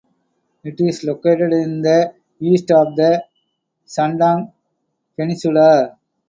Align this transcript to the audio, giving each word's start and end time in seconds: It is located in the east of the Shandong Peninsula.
It 0.63 0.81
is 0.81 1.03
located 1.03 1.53
in 1.53 1.83
the 1.83 2.15
east 2.39 2.71
of 2.71 2.95
the 2.95 3.23
Shandong 3.85 4.51
Peninsula. 5.15 5.95